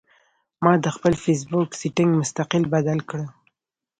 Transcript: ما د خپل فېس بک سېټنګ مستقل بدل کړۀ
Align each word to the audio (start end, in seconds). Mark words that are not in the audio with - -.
ما 0.63 0.73
د 0.83 0.85
خپل 0.95 1.13
فېس 1.23 1.41
بک 1.51 1.69
سېټنګ 1.81 2.09
مستقل 2.19 2.63
بدل 2.73 2.99
کړۀ 3.09 3.25